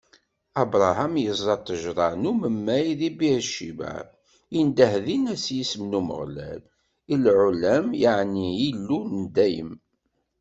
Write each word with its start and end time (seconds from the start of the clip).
Abṛaham 0.61 1.13
iẓẓa 1.25 1.55
ṭṭejṛa 1.59 2.07
n 2.21 2.23
umemmay 2.31 2.87
di 2.99 3.09
Bir 3.17 3.41
Cibaɛ, 3.51 3.99
indeh 4.59 4.93
dinna 5.05 5.35
s 5.43 5.45
yisem 5.55 5.83
n 5.89 5.93
Umeɣlal, 5.99 6.61
Il 7.13 7.23
Ɛulam, 7.41 7.87
yeɛni 8.01 8.47
Illu 8.69 8.99
n 9.19 9.21
dayem. 9.35 9.71